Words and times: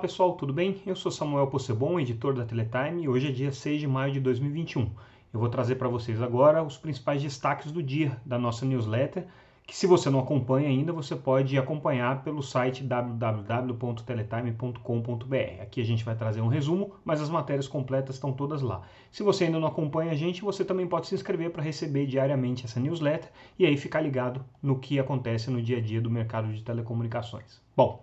pessoal, 0.00 0.32
tudo 0.32 0.50
bem? 0.50 0.80
Eu 0.86 0.96
sou 0.96 1.12
Samuel 1.12 1.48
Possebon, 1.48 2.00
editor 2.00 2.32
da 2.32 2.42
Teletime, 2.42 3.02
e 3.02 3.08
hoje 3.08 3.28
é 3.28 3.30
dia 3.30 3.52
6 3.52 3.80
de 3.80 3.86
maio 3.86 4.10
de 4.10 4.20
2021. 4.20 4.88
Eu 5.30 5.38
vou 5.38 5.50
trazer 5.50 5.74
para 5.74 5.90
vocês 5.90 6.22
agora 6.22 6.62
os 6.62 6.78
principais 6.78 7.22
destaques 7.22 7.70
do 7.70 7.82
dia 7.82 8.18
da 8.24 8.38
nossa 8.38 8.64
newsletter, 8.64 9.26
que 9.66 9.76
se 9.76 9.86
você 9.86 10.08
não 10.08 10.20
acompanha 10.20 10.70
ainda, 10.70 10.90
você 10.90 11.14
pode 11.14 11.58
acompanhar 11.58 12.24
pelo 12.24 12.42
site 12.42 12.82
www.teletime.com.br. 12.82 15.62
Aqui 15.62 15.82
a 15.82 15.84
gente 15.84 16.02
vai 16.02 16.16
trazer 16.16 16.40
um 16.40 16.48
resumo, 16.48 16.94
mas 17.04 17.20
as 17.20 17.28
matérias 17.28 17.68
completas 17.68 18.14
estão 18.14 18.32
todas 18.32 18.62
lá. 18.62 18.80
Se 19.10 19.22
você 19.22 19.44
ainda 19.44 19.60
não 19.60 19.68
acompanha 19.68 20.12
a 20.12 20.16
gente, 20.16 20.40
você 20.40 20.64
também 20.64 20.86
pode 20.86 21.08
se 21.08 21.14
inscrever 21.14 21.50
para 21.50 21.62
receber 21.62 22.06
diariamente 22.06 22.64
essa 22.64 22.80
newsletter 22.80 23.30
e 23.58 23.66
aí 23.66 23.76
ficar 23.76 24.00
ligado 24.00 24.42
no 24.62 24.78
que 24.78 24.98
acontece 24.98 25.50
no 25.50 25.60
dia 25.60 25.76
a 25.76 25.80
dia 25.82 26.00
do 26.00 26.10
mercado 26.10 26.50
de 26.50 26.62
telecomunicações. 26.62 27.60
Bom, 27.76 28.02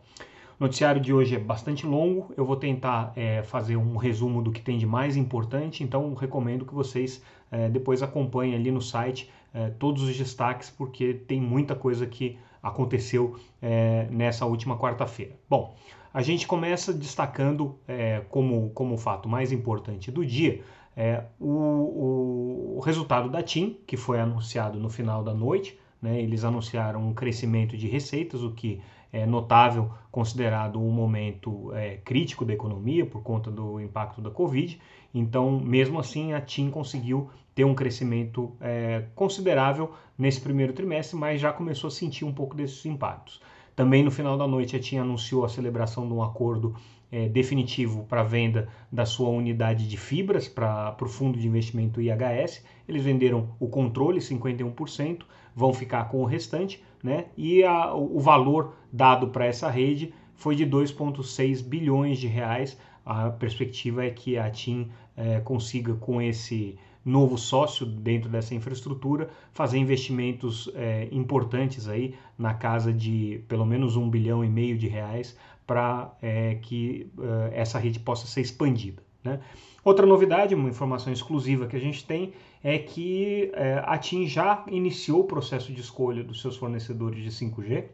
noticiário 0.60 1.00
de 1.00 1.14
hoje 1.14 1.36
é 1.36 1.40
bastante 1.40 1.86
longo, 1.86 2.34
eu 2.36 2.46
vou 2.46 2.56
tentar 2.56 3.14
é, 3.16 3.44
fazer 3.44 3.78
um 3.78 3.96
resumo 3.96 4.42
do 4.42 4.52
que 4.52 4.62
tem 4.62 4.78
de 4.78 4.86
mais 4.86 5.16
importante, 5.16 5.84
então 5.84 6.14
recomendo 6.14 6.66
que 6.66 6.74
vocês 6.74 7.22
é, 7.52 7.70
depois 7.70 8.02
acompanhem 8.02 8.56
ali 8.56 8.72
no 8.72 8.82
site 8.82 9.30
é, 9.54 9.70
todos 9.70 10.04
os 10.04 10.18
destaques, 10.18 10.70
porque 10.70 11.14
tem 11.14 11.40
muita 11.40 11.76
coisa 11.76 12.06
que 12.06 12.38
aconteceu 12.62 13.40
é, 13.62 14.08
nessa 14.10 14.46
última 14.46 14.78
quarta-feira. 14.78 15.36
Bom, 15.50 15.76
a 16.14 16.22
gente 16.22 16.48
começa 16.48 16.94
destacando 16.94 17.78
é, 17.88 18.22
como, 18.30 18.72
como 18.72 18.98
fato 18.98 19.30
mais 19.30 19.52
importante 19.52 20.12
do 20.12 20.26
dia 20.26 20.62
é, 20.96 21.24
o, 21.40 22.78
o 22.78 22.80
resultado 22.80 23.30
da 23.30 23.44
TIM, 23.44 23.78
que 23.86 23.96
foi 23.96 24.20
anunciado 24.20 24.80
no 24.80 24.90
final 24.90 25.24
da 25.24 25.34
noite. 25.34 25.80
Né, 26.02 26.22
eles 26.22 26.44
anunciaram 26.44 27.08
um 27.08 27.14
crescimento 27.14 27.76
de 27.76 27.88
receitas, 27.88 28.44
o 28.44 28.52
que 28.52 28.82
é, 29.18 29.26
notável, 29.26 29.90
considerado 30.12 30.80
um 30.80 30.92
momento 30.92 31.74
é, 31.74 31.98
crítico 31.98 32.46
da 32.46 32.54
economia 32.54 33.04
por 33.04 33.24
conta 33.24 33.50
do 33.50 33.82
impacto 33.82 34.22
da 34.22 34.30
Covid. 34.30 34.80
Então, 35.14 35.60
mesmo 35.60 36.00
assim, 36.00 36.34
a 36.34 36.42
TIM 36.42 36.70
conseguiu 36.70 37.30
ter 37.56 37.66
um 37.66 37.74
crescimento 37.74 38.56
é, 38.62 39.06
considerável 39.16 39.92
nesse 40.16 40.40
primeiro 40.40 40.72
trimestre, 40.72 41.18
mas 41.18 41.42
já 41.42 41.52
começou 41.52 41.88
a 41.88 41.92
sentir 41.92 42.26
um 42.26 42.32
pouco 42.32 42.56
desses 42.56 42.86
impactos. 42.86 43.42
Também 43.76 44.04
no 44.04 44.12
final 44.12 44.38
da 44.38 44.48
noite 44.48 44.76
a 44.76 44.80
TIM 44.80 44.98
anunciou 44.98 45.44
a 45.44 45.50
celebração 45.50 46.08
de 46.08 46.14
um 46.14 46.22
acordo 46.22 46.76
é, 47.12 47.28
definitivo 47.30 48.04
para 48.04 48.24
venda 48.24 48.68
da 48.92 49.06
sua 49.06 49.30
unidade 49.30 49.88
de 49.88 49.98
fibras 49.98 50.48
para 50.48 50.96
o 51.02 51.08
fundo 51.08 51.40
de 51.40 51.48
investimento 51.48 52.02
IHS. 52.02 52.64
Eles 52.88 53.04
venderam 53.04 53.56
o 53.60 53.68
controle, 53.68 54.20
51%, 54.20 55.24
vão 55.56 55.74
ficar 55.74 56.06
com 56.06 56.22
o 56.22 56.26
restante, 56.26 56.84
né? 57.04 57.26
E 57.38 57.64
a, 57.64 57.94
o 57.94 58.20
valor 58.20 58.74
dado 58.92 59.30
para 59.30 59.46
essa 59.46 59.70
rede 59.70 60.14
foi 60.36 60.56
de 60.56 60.66
2,6 60.66 61.64
bilhões 61.64 62.18
de 62.20 62.28
reais. 62.28 62.78
A 63.06 63.30
perspectiva 63.30 64.06
é 64.06 64.10
que 64.10 64.38
a 64.38 64.50
TIM 64.50 64.90
é, 65.16 65.40
consiga, 65.40 65.94
com 65.96 66.22
esse 66.22 66.78
novo 67.04 67.38
sócio 67.38 67.86
dentro 67.86 68.30
dessa 68.30 68.54
infraestrutura, 68.54 69.30
fazer 69.54 69.78
investimentos 69.78 70.70
é, 70.76 71.08
importantes 71.10 71.88
aí 71.88 72.16
na 72.38 72.54
casa 72.54 72.92
de 72.92 73.42
pelo 73.48 73.66
menos 73.66 73.96
um 73.96 74.10
bilhão 74.10 74.44
e 74.44 74.50
meio 74.50 74.78
de 74.78 74.90
reais 74.90 75.38
para 75.68 76.16
é, 76.22 76.56
que 76.56 77.12
é, 77.52 77.60
essa 77.62 77.78
rede 77.78 78.00
possa 78.00 78.26
ser 78.26 78.42
expandida. 78.42 79.04
Né? 79.24 79.40
Outra 79.84 80.06
novidade, 80.06 80.56
uma 80.56 80.70
informação 80.70 81.14
exclusiva 81.14 81.68
que 81.68 81.76
a 81.76 81.80
gente 81.80 82.06
tem, 82.06 82.34
é 82.64 82.78
que 82.80 83.52
é, 83.54 83.84
a 83.86 83.98
TIM 83.98 84.26
já 84.26 84.64
iniciou 84.68 85.22
o 85.22 85.26
processo 85.26 85.72
de 85.72 85.82
escolha 85.82 86.24
dos 86.24 86.42
seus 86.42 86.58
fornecedores 86.58 87.22
de 87.22 87.30
5G, 87.30 87.86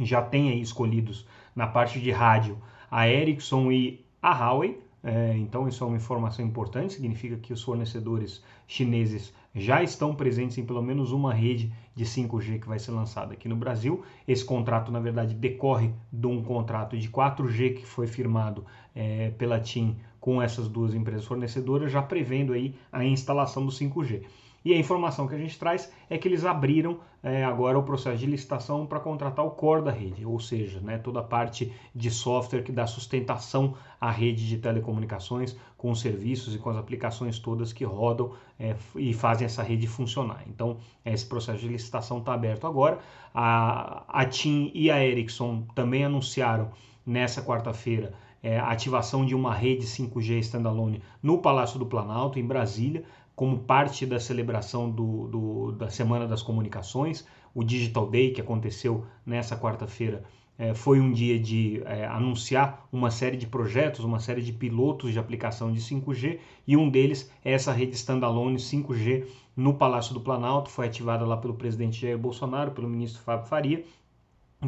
já 0.00 0.22
tem 0.22 0.50
aí 0.50 0.60
escolhidos 0.60 1.26
na 1.56 1.66
parte 1.66 1.98
de 1.98 2.10
rádio 2.10 2.56
a 2.90 3.08
Ericsson 3.08 3.72
e 3.72 4.04
a 4.22 4.32
Huawei, 4.32 4.78
é, 5.02 5.34
então, 5.36 5.66
isso 5.66 5.82
é 5.82 5.86
uma 5.86 5.96
informação 5.96 6.44
importante, 6.44 6.94
significa 6.94 7.36
que 7.38 7.52
os 7.52 7.62
fornecedores 7.62 8.44
chineses 8.66 9.32
já 9.54 9.82
estão 9.82 10.14
presentes 10.14 10.58
em 10.58 10.64
pelo 10.64 10.82
menos 10.82 11.12
uma 11.12 11.34
rede 11.34 11.72
de 11.94 12.04
5G 12.04 12.60
que 12.60 12.68
vai 12.68 12.78
ser 12.78 12.92
lançada 12.92 13.32
aqui 13.32 13.48
no 13.48 13.56
Brasil. 13.56 14.02
Esse 14.26 14.44
contrato, 14.44 14.92
na 14.92 15.00
verdade, 15.00 15.34
decorre 15.34 15.92
de 16.12 16.26
um 16.26 16.42
contrato 16.42 16.96
de 16.96 17.08
4G 17.08 17.74
que 17.74 17.86
foi 17.86 18.06
firmado 18.06 18.64
é, 18.94 19.30
pela 19.30 19.58
TIM 19.58 19.96
com 20.20 20.40
essas 20.40 20.68
duas 20.68 20.94
empresas 20.94 21.24
fornecedoras, 21.24 21.90
já 21.90 22.02
prevendo 22.02 22.52
aí 22.52 22.74
a 22.92 23.04
instalação 23.04 23.64
do 23.64 23.72
5G. 23.72 24.22
E 24.64 24.74
a 24.74 24.78
informação 24.78 25.26
que 25.26 25.34
a 25.34 25.38
gente 25.38 25.58
traz 25.58 25.90
é 26.08 26.18
que 26.18 26.28
eles 26.28 26.44
abriram 26.44 26.98
é, 27.22 27.44
agora 27.44 27.78
o 27.78 27.82
processo 27.82 28.18
de 28.18 28.26
licitação 28.26 28.86
para 28.86 29.00
contratar 29.00 29.44
o 29.44 29.50
core 29.50 29.84
da 29.84 29.90
rede, 29.90 30.24
ou 30.24 30.38
seja, 30.38 30.80
né, 30.80 30.98
toda 30.98 31.20
a 31.20 31.22
parte 31.22 31.72
de 31.94 32.10
software 32.10 32.62
que 32.62 32.72
dá 32.72 32.86
sustentação 32.86 33.74
à 34.00 34.10
rede 34.10 34.46
de 34.46 34.58
telecomunicações, 34.58 35.56
com 35.76 35.90
os 35.90 36.00
serviços 36.00 36.54
e 36.54 36.58
com 36.58 36.70
as 36.70 36.76
aplicações 36.76 37.38
todas 37.38 37.72
que 37.72 37.84
rodam 37.84 38.32
é, 38.58 38.74
e 38.96 39.12
fazem 39.14 39.46
essa 39.46 39.62
rede 39.62 39.86
funcionar. 39.86 40.44
Então, 40.46 40.78
esse 41.04 41.26
processo 41.26 41.60
de 41.60 41.68
licitação 41.68 42.18
está 42.18 42.34
aberto 42.34 42.66
agora. 42.66 42.98
A, 43.34 44.04
a 44.08 44.24
TIM 44.26 44.70
e 44.74 44.90
a 44.90 45.02
Ericsson 45.02 45.64
também 45.74 46.04
anunciaram 46.04 46.70
nessa 47.06 47.42
quarta-feira 47.42 48.12
é, 48.42 48.58
a 48.58 48.70
ativação 48.70 49.24
de 49.24 49.34
uma 49.34 49.54
rede 49.54 49.86
5G 49.86 50.38
standalone 50.40 51.02
no 51.22 51.38
Palácio 51.38 51.78
do 51.78 51.86
Planalto, 51.86 52.38
em 52.38 52.46
Brasília 52.46 53.04
como 53.34 53.58
parte 53.58 54.04
da 54.04 54.20
celebração 54.20 54.90
do, 54.90 55.28
do, 55.28 55.72
da 55.72 55.88
Semana 55.88 56.26
das 56.26 56.42
Comunicações. 56.42 57.26
O 57.54 57.64
Digital 57.64 58.08
Day, 58.08 58.32
que 58.32 58.40
aconteceu 58.40 59.04
nessa 59.24 59.56
quarta-feira, 59.56 60.22
é, 60.60 60.74
foi 60.74 61.00
um 61.00 61.10
dia 61.10 61.38
de 61.38 61.82
é, 61.86 62.04
anunciar 62.04 62.86
uma 62.92 63.10
série 63.10 63.38
de 63.38 63.46
projetos, 63.46 64.04
uma 64.04 64.20
série 64.20 64.42
de 64.42 64.52
pilotos 64.52 65.12
de 65.12 65.18
aplicação 65.18 65.72
de 65.72 65.80
5G, 65.80 66.38
e 66.66 66.76
um 66.76 66.90
deles 66.90 67.30
é 67.42 67.52
essa 67.52 67.72
rede 67.72 67.96
standalone 67.96 68.56
5G 68.56 69.26
no 69.56 69.72
Palácio 69.72 70.12
do 70.12 70.20
Planalto, 70.20 70.68
foi 70.68 70.86
ativada 70.86 71.24
lá 71.24 71.36
pelo 71.38 71.54
presidente 71.54 72.02
Jair 72.02 72.18
Bolsonaro, 72.18 72.72
pelo 72.72 72.88
ministro 72.88 73.22
Fábio 73.22 73.46
Faria, 73.46 73.84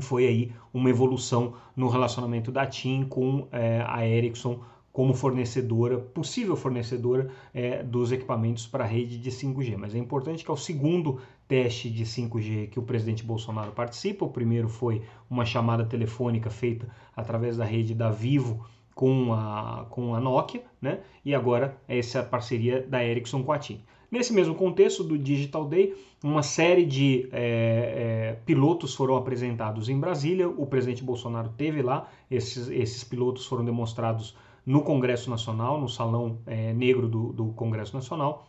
foi 0.01 0.27
aí 0.27 0.53
uma 0.73 0.89
evolução 0.89 1.55
no 1.77 1.89
relacionamento 1.89 2.51
da 2.51 2.67
TIM 2.67 3.05
com 3.05 3.47
é, 3.53 3.85
a 3.87 4.07
Ericsson 4.07 4.61
como 4.93 5.15
fornecedora, 5.15 5.99
possível 5.99 6.55
fornecedora 6.55 7.31
é, 7.55 7.83
dos 7.83 8.13
equipamentos 8.13 8.67
para 8.67 8.85
a 8.85 8.87
rede 8.87 9.19
de 9.19 9.31
5G. 9.31 9.77
Mas 9.79 9.95
é 9.95 9.99
importante 9.99 10.45
que 10.45 10.51
é 10.51 10.55
o 10.55 10.57
segundo 10.57 11.19
teste 11.49 11.89
de 11.89 12.05
5G 12.05 12.69
que 12.69 12.79
o 12.79 12.83
presidente 12.83 13.25
Bolsonaro 13.25 13.73
participa. 13.73 14.27
O 14.27 14.31
primeiro 14.31 14.69
foi 14.69 15.03
uma 15.31 15.47
chamada 15.47 15.85
telefônica 15.85 16.51
feita 16.51 16.87
através 17.17 17.57
da 17.57 17.65
rede 17.65 17.95
da 17.95 18.11
Vivo 18.11 18.67
com 18.95 19.33
a, 19.33 19.87
com 19.89 20.15
a 20.15 20.21
Nokia, 20.21 20.63
né? 20.81 21.01
E 21.25 21.35
agora 21.35 21.79
é 21.89 21.99
essa 21.99 22.23
parceria 22.23 22.83
da 22.83 23.03
Ericsson 23.03 23.43
com 23.43 23.53
a 23.53 23.59
TIM. 23.59 23.81
Nesse 24.11 24.35
mesmo 24.35 24.55
contexto 24.55 25.03
do 25.03 25.17
Digital 25.17 25.65
Day, 25.67 25.95
uma 26.23 26.43
série 26.43 26.85
de 26.85 27.31
é, 27.33 28.35
é, 28.35 28.39
pilotos 28.45 28.95
foram 28.95 29.17
apresentados 29.17 29.89
em 29.89 29.99
Brasília. 29.99 30.51
O 30.51 30.67
presidente 30.67 31.03
Bolsonaro 31.03 31.49
teve 31.57 31.81
lá, 31.81 32.07
esses, 32.31 32.69
esses 32.69 33.03
pilotos 33.03 33.47
foram 33.47 33.65
demonstrados 33.65 34.37
no 34.65 34.83
Congresso 34.83 35.29
Nacional, 35.29 35.81
no 35.81 35.89
Salão 35.89 36.39
é, 36.47 36.73
Negro 36.73 37.09
do, 37.09 37.33
do 37.33 37.47
Congresso 37.53 37.95
Nacional. 37.95 38.49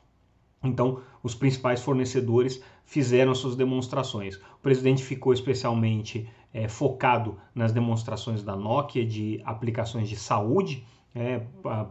Então, 0.63 1.01
os 1.22 1.35
principais 1.35 1.81
fornecedores 1.81 2.63
fizeram 2.85 3.35
suas 3.35 3.56
demonstrações. 3.56 4.38
O 4.38 4.62
presidente 4.62 5.03
ficou 5.03 5.34
especialmente 5.34 6.29
é, 6.53 6.68
focado 6.68 7.38
nas 7.53 7.72
demonstrações 7.73 8.44
da 8.44 8.56
Nokia 8.56 9.06
de 9.06 9.41
aplicações 9.44 10.07
de 10.07 10.16
saúde 10.16 10.85
é, 11.13 11.41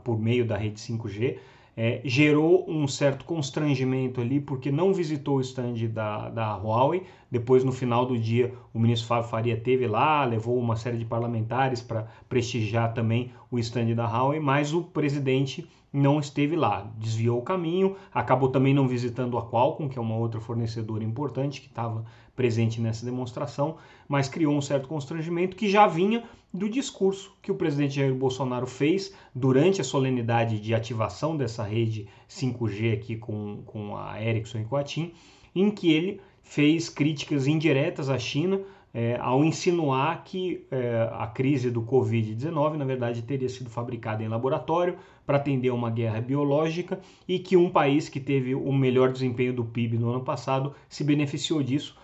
por 0.02 0.18
meio 0.18 0.46
da 0.46 0.56
rede 0.56 0.80
5G 0.80 1.38
é, 1.76 2.00
gerou 2.04 2.64
um 2.68 2.86
certo 2.86 3.24
constrangimento 3.24 4.20
ali, 4.20 4.40
porque 4.40 4.70
não 4.70 4.92
visitou 4.92 5.36
o 5.36 5.40
stand 5.40 5.74
da, 5.88 6.28
da 6.28 6.56
Huawei. 6.56 7.04
Depois, 7.30 7.64
no 7.64 7.72
final 7.72 8.04
do 8.04 8.18
dia, 8.18 8.52
o 8.74 8.78
ministro 8.78 9.08
Fábio 9.08 9.30
Faria 9.30 9.56
teve 9.56 9.86
lá, 9.86 10.24
levou 10.24 10.58
uma 10.58 10.76
série 10.76 10.98
de 10.98 11.04
parlamentares 11.04 11.80
para 11.80 12.06
prestigiar 12.28 12.92
também 12.92 13.32
o 13.50 13.58
stand 13.58 13.94
da 13.94 14.06
Huawei, 14.06 14.40
mas 14.40 14.74
o 14.74 14.82
presidente 14.82 15.66
não 15.92 16.18
esteve 16.18 16.56
lá, 16.56 16.90
desviou 16.96 17.38
o 17.38 17.42
caminho, 17.42 17.96
acabou 18.12 18.48
também 18.48 18.72
não 18.72 18.88
visitando 18.88 19.36
a 19.36 19.46
Qualcomm, 19.46 19.88
que 19.88 19.98
é 19.98 20.02
uma 20.02 20.16
outra 20.16 20.40
fornecedora 20.40 21.04
importante 21.04 21.60
que 21.60 21.66
estava 21.66 22.04
presente 22.34 22.80
nessa 22.80 23.04
demonstração, 23.04 23.76
mas 24.08 24.28
criou 24.28 24.54
um 24.54 24.62
certo 24.62 24.88
constrangimento 24.88 25.56
que 25.56 25.68
já 25.68 25.86
vinha 25.86 26.24
do 26.52 26.68
discurso 26.68 27.36
que 27.42 27.52
o 27.52 27.54
presidente 27.54 27.96
Jair 27.96 28.14
Bolsonaro 28.14 28.66
fez 28.66 29.14
durante 29.34 29.80
a 29.80 29.84
solenidade 29.84 30.60
de 30.60 30.74
ativação 30.74 31.36
dessa 31.36 31.62
rede 31.62 32.08
5G 32.28 32.94
aqui 32.94 33.16
com, 33.16 33.62
com 33.66 33.96
a 33.96 34.22
Ericsson 34.22 34.60
e 34.60 34.64
com 34.64 34.76
a 34.76 34.82
TIM, 34.82 35.12
em 35.54 35.70
que 35.70 35.92
ele 35.92 36.20
fez 36.42 36.88
críticas 36.88 37.46
indiretas 37.46 38.08
à 38.08 38.18
China 38.18 38.60
é, 38.94 39.16
ao 39.20 39.44
insinuar 39.44 40.22
que 40.24 40.66
é, 40.70 41.08
a 41.12 41.26
crise 41.26 41.70
do 41.70 41.82
Covid-19, 41.82 42.76
na 42.76 42.84
verdade, 42.84 43.22
teria 43.22 43.48
sido 43.48 43.70
fabricada 43.70 44.22
em 44.22 44.28
laboratório 44.28 44.96
para 45.24 45.38
atender 45.38 45.70
uma 45.70 45.90
guerra 45.90 46.20
biológica 46.20 47.00
e 47.26 47.38
que 47.38 47.56
um 47.56 47.70
país 47.70 48.08
que 48.08 48.20
teve 48.20 48.54
o 48.54 48.72
melhor 48.72 49.10
desempenho 49.10 49.54
do 49.54 49.64
PIB 49.64 49.96
no 49.96 50.10
ano 50.10 50.20
passado 50.22 50.74
se 50.88 51.02
beneficiou 51.02 51.62
disso 51.62 51.96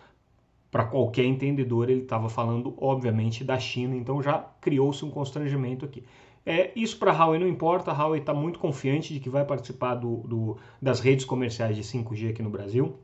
para 0.70 0.84
qualquer 0.84 1.24
entendedor, 1.24 1.88
ele 1.88 2.02
estava 2.02 2.28
falando, 2.28 2.74
obviamente, 2.78 3.42
da 3.42 3.58
China, 3.58 3.96
então 3.96 4.22
já 4.22 4.38
criou-se 4.60 5.04
um 5.04 5.10
constrangimento 5.10 5.84
aqui. 5.84 6.04
É, 6.44 6.72
isso 6.74 6.98
para 6.98 7.10
a 7.10 7.14
Huawei 7.14 7.38
não 7.38 7.48
importa, 7.48 7.90
a 7.90 7.94
Huawei 7.94 8.20
está 8.20 8.32
muito 8.32 8.58
confiante 8.58 9.12
de 9.12 9.20
que 9.20 9.28
vai 9.28 9.44
participar 9.44 9.94
do, 9.94 10.18
do, 10.18 10.56
das 10.80 11.00
redes 11.00 11.24
comerciais 11.24 11.76
de 11.76 11.82
5G 11.82 12.30
aqui 12.30 12.42
no 12.42 12.50
Brasil. 12.50 12.98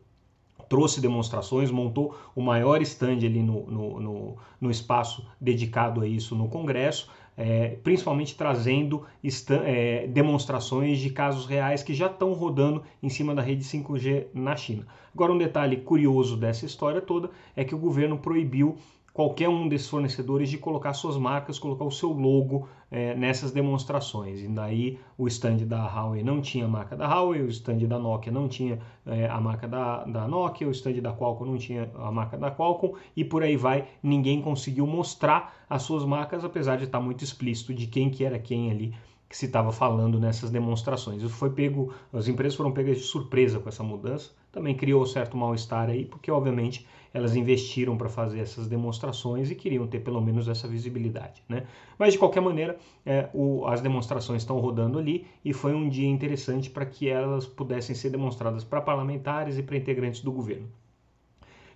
Trouxe 0.74 1.00
demonstrações, 1.00 1.70
montou 1.70 2.16
o 2.34 2.42
maior 2.42 2.82
stand 2.82 3.18
ali 3.18 3.40
no, 3.40 3.64
no, 3.66 4.00
no, 4.00 4.36
no 4.60 4.70
espaço 4.72 5.24
dedicado 5.40 6.00
a 6.00 6.08
isso 6.08 6.34
no 6.34 6.48
Congresso 6.48 7.08
é, 7.36 7.76
principalmente 7.82 8.36
trazendo 8.36 9.04
é, 9.64 10.06
demonstrações 10.06 10.98
de 10.98 11.10
casos 11.10 11.46
reais 11.46 11.82
que 11.82 11.94
já 11.94 12.06
estão 12.06 12.32
rodando 12.32 12.82
em 13.02 13.08
cima 13.08 13.34
da 13.34 13.42
rede 13.42 13.64
5G 13.64 14.26
na 14.32 14.56
China. 14.56 14.86
Agora, 15.12 15.32
um 15.32 15.38
detalhe 15.38 15.76
curioso 15.78 16.36
dessa 16.36 16.64
história 16.66 17.00
toda 17.00 17.30
é 17.56 17.64
que 17.64 17.74
o 17.74 17.78
governo 17.78 18.18
proibiu 18.18 18.76
qualquer 19.14 19.48
um 19.48 19.68
desses 19.68 19.88
fornecedores 19.88 20.50
de 20.50 20.58
colocar 20.58 20.92
suas 20.92 21.16
marcas, 21.16 21.56
colocar 21.56 21.84
o 21.84 21.90
seu 21.90 22.10
logo 22.10 22.68
é, 22.90 23.14
nessas 23.14 23.52
demonstrações. 23.52 24.42
E 24.42 24.48
daí 24.48 24.98
o 25.16 25.28
stand 25.28 25.58
da 25.58 25.86
Huawei 25.86 26.24
não 26.24 26.40
tinha 26.40 26.64
a 26.64 26.68
marca 26.68 26.96
da 26.96 27.06
Huawei, 27.06 27.40
o 27.42 27.48
stand 27.48 27.86
da 27.86 27.96
Nokia 27.96 28.32
não 28.32 28.48
tinha 28.48 28.80
é, 29.06 29.28
a 29.28 29.40
marca 29.40 29.68
da, 29.68 30.02
da 30.04 30.26
Nokia, 30.26 30.66
o 30.66 30.72
stand 30.72 30.94
da 30.94 31.12
Qualcomm 31.12 31.52
não 31.52 31.56
tinha 31.56 31.88
a 31.94 32.10
marca 32.10 32.36
da 32.36 32.50
Qualcomm 32.50 32.96
e 33.16 33.24
por 33.24 33.44
aí 33.44 33.56
vai. 33.56 33.86
Ninguém 34.02 34.42
conseguiu 34.42 34.84
mostrar 34.84 35.54
as 35.70 35.82
suas 35.82 36.04
marcas, 36.04 36.44
apesar 36.44 36.76
de 36.76 36.84
estar 36.84 37.00
muito 37.00 37.22
explícito 37.22 37.72
de 37.72 37.86
quem 37.86 38.10
que 38.10 38.24
era 38.24 38.36
quem 38.36 38.68
ali 38.68 38.92
que 39.28 39.36
se 39.36 39.46
estava 39.46 39.70
falando 39.70 40.18
nessas 40.18 40.50
demonstrações. 40.50 41.22
Isso 41.22 41.34
foi 41.34 41.50
pego, 41.50 41.94
as 42.12 42.26
empresas 42.26 42.56
foram 42.56 42.72
pegas 42.72 42.98
de 42.98 43.04
surpresa 43.04 43.60
com 43.60 43.68
essa 43.68 43.82
mudança. 43.82 44.32
Também 44.54 44.76
criou 44.76 45.04
certo 45.04 45.36
mal-estar 45.36 45.90
aí, 45.90 46.04
porque 46.04 46.30
obviamente 46.30 46.86
elas 47.12 47.34
investiram 47.34 47.96
para 47.96 48.08
fazer 48.08 48.38
essas 48.38 48.68
demonstrações 48.68 49.50
e 49.50 49.54
queriam 49.56 49.84
ter 49.84 49.98
pelo 49.98 50.20
menos 50.20 50.46
essa 50.46 50.68
visibilidade. 50.68 51.42
Né? 51.48 51.64
Mas 51.98 52.12
de 52.12 52.20
qualquer 52.20 52.40
maneira, 52.40 52.78
é, 53.04 53.28
o, 53.34 53.66
as 53.66 53.80
demonstrações 53.80 54.42
estão 54.42 54.60
rodando 54.60 54.96
ali 54.96 55.26
e 55.44 55.52
foi 55.52 55.74
um 55.74 55.88
dia 55.88 56.08
interessante 56.08 56.70
para 56.70 56.86
que 56.86 57.08
elas 57.08 57.46
pudessem 57.46 57.96
ser 57.96 58.10
demonstradas 58.10 58.62
para 58.62 58.80
parlamentares 58.80 59.58
e 59.58 59.62
para 59.64 59.76
integrantes 59.76 60.20
do 60.20 60.30
governo. 60.30 60.68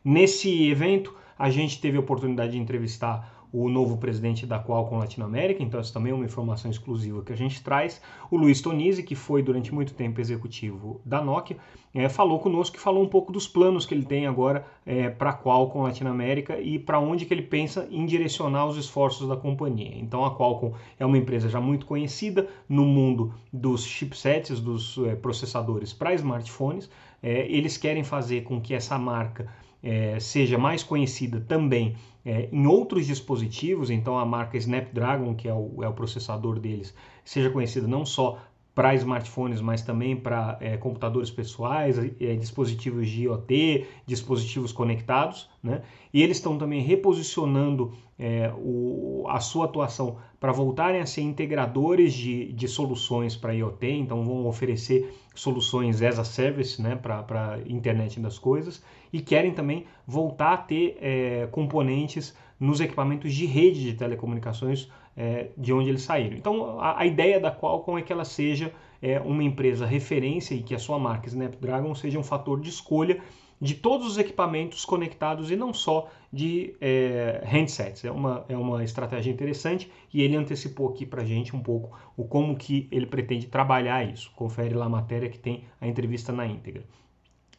Nesse 0.05 0.71
evento, 0.71 1.13
a 1.37 1.51
gente 1.51 1.81
teve 1.81 1.97
a 1.97 2.01
oportunidade 2.01 2.53
de 2.53 2.59
entrevistar 2.59 3.38
o 3.53 3.69
novo 3.69 3.97
presidente 3.97 4.47
da 4.47 4.59
Qualcomm 4.62 4.99
Latinoamérica, 4.99 5.62
então 5.62 5.81
essa 5.81 5.93
também 5.93 6.12
é 6.12 6.15
uma 6.15 6.25
informação 6.25 6.71
exclusiva 6.71 7.23
que 7.23 7.33
a 7.33 7.37
gente 7.37 7.62
traz. 7.62 8.00
O 8.31 8.37
Luiz 8.37 8.61
Tonizzi, 8.61 9.03
que 9.03 9.15
foi 9.15 9.43
durante 9.43 9.73
muito 9.75 9.95
tempo 9.95 10.21
executivo 10.21 11.00
da 11.05 11.23
Nokia, 11.23 11.56
é, 11.95 12.09
falou 12.09 12.39
conosco 12.39 12.77
e 12.77 12.81
falou 12.81 13.03
um 13.03 13.09
pouco 13.09 13.33
dos 13.33 13.49
planos 13.49 13.87
que 13.87 13.95
ele 13.95 14.05
tem 14.05 14.27
agora 14.27 14.67
é, 14.85 15.09
para 15.09 15.31
a 15.31 15.33
Qualcomm 15.33 15.83
Latinoamérica 15.83 16.61
e 16.61 16.79
para 16.79 16.99
onde 16.99 17.25
que 17.25 17.33
ele 17.33 17.43
pensa 17.43 17.89
em 17.91 18.05
direcionar 18.05 18.67
os 18.67 18.77
esforços 18.77 19.27
da 19.27 19.37
companhia. 19.37 19.95
Então 19.97 20.25
a 20.25 20.37
Qualcomm 20.37 20.75
é 20.99 21.06
uma 21.06 21.17
empresa 21.17 21.49
já 21.49 21.61
muito 21.61 21.87
conhecida 21.87 22.49
no 22.69 22.85
mundo 22.85 23.33
dos 23.53 23.85
chipsets, 23.85 24.61
dos 24.61 24.99
é, 24.99 25.15
processadores 25.17 25.93
para 25.93 26.12
smartphones. 26.15 26.91
É, 27.23 27.50
eles 27.50 27.77
querem 27.77 28.05
fazer 28.05 28.43
com 28.43 28.61
que 28.61 28.75
essa 28.75 28.99
marca 28.99 29.49
é, 29.83 30.19
seja 30.21 30.59
mais 30.59 30.83
conhecida 30.83 31.41
também 31.41 31.97
é, 32.29 32.47
em 32.53 32.67
outros 32.67 33.07
dispositivos, 33.07 33.89
então 33.89 34.19
a 34.19 34.27
marca 34.27 34.59
Snapdragon, 34.59 35.35
que 35.35 35.49
é 35.49 35.55
o, 35.55 35.83
é 35.83 35.89
o 35.89 35.95
processador 35.95 36.61
deles, 36.61 36.95
seja 37.25 37.49
conhecida 37.49 37.89
não 37.89 38.05
só 38.05 38.39
para 38.79 38.95
smartphones, 38.95 39.61
mas 39.61 39.83
também 39.83 40.15
para 40.15 40.57
é, 40.61 40.77
computadores 40.77 41.33
pessoais, 41.33 41.99
é, 41.99 42.37
dispositivos 42.37 43.09
de 43.09 43.25
IoT, 43.25 43.85
dispositivos 44.07 44.71
conectados, 44.71 45.51
né? 45.61 45.83
E 46.15 46.23
eles 46.23 46.37
estão 46.37 46.57
também 46.57 46.81
reposicionando 46.81 47.93
é, 48.17 48.53
o, 48.57 49.25
a 49.29 49.41
sua 49.41 49.65
atuação 49.65 50.19
para 50.39 50.53
voltarem 50.53 51.01
a 51.01 51.07
ser 51.07 51.23
integradores 51.23 52.13
de, 52.13 52.53
de 52.53 52.69
soluções 52.69 53.35
para 53.35 53.53
IoT, 53.53 53.85
então 53.85 54.25
vão 54.25 54.47
oferecer 54.47 55.13
soluções 55.35 56.01
as 56.01 56.21
a 56.21 56.25
service 56.25 56.81
né, 56.81 56.95
para 56.95 57.55
a 57.55 57.59
internet 57.69 58.21
das 58.21 58.39
coisas. 58.39 58.81
E 59.13 59.21
querem 59.21 59.53
também 59.53 59.87
voltar 60.07 60.53
a 60.53 60.57
ter 60.57 61.49
componentes 61.51 62.33
nos 62.61 62.81
equipamentos 62.81 63.35
de 63.35 63.45
rede 63.45 63.83
de 63.83 63.95
telecomunicações 63.95 64.89
é, 65.19 65.49
de 65.59 65.73
onde 65.73 65.88
eles 65.88 66.03
saíram. 66.03 66.37
Então, 66.37 66.79
a, 66.79 67.00
a, 67.00 67.05
ideia 67.05 67.41
da 67.41 67.50
Qualcomm 67.50 67.99
é 67.99 68.03
que 68.03 68.12
ela 68.12 68.25
seja 68.25 68.73
é, 69.03 69.19
uma 69.19 69.43
empresa 69.43 69.85
referência 69.85 70.55
e 70.55 70.62
que 70.62 70.76
a 70.76 70.79
sua 70.79 70.97
marca 70.97 71.26
Snapdragon 71.26 71.93
seja 71.97 72.17
um 72.17 72.23
fator 72.23 72.61
de 72.61 72.69
escolha 72.69 73.20
de 73.61 73.75
todos 73.75 74.06
os 74.06 74.17
equipamentos 74.17 74.85
conectados 74.85 75.50
e 75.50 75.56
não 75.56 75.75
só 75.75 76.09
de 76.32 76.76
é, 76.81 77.43
handsets. 77.44 78.05
É 78.05 78.12
uma, 78.12 78.44
é 78.49 78.56
uma 78.56 78.85
estratégia 78.85 79.32
interessante 79.32 79.91
e 80.15 80.23
ele 80.23 80.37
antecipou 80.37 80.88
aqui 80.91 81.05
para 81.05 81.25
gente 81.25 81.56
um 81.56 81.61
pouco 81.61 81.99
o 82.17 82.23
como 82.23 82.56
que 82.56 82.87
ele 82.93 83.06
pretende 83.06 83.49
trabalhar 83.49 84.09
isso. 84.09 84.31
Confere 84.37 84.73
lá 84.73 84.87
a 84.87 84.88
matéria 84.88 85.29
que 85.29 85.38
tem 85.38 85.64
a 85.81 85.88
entrevista 85.88 86.32
na 86.32 86.47
íntegra. 86.47 86.85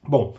Bom, 0.01 0.33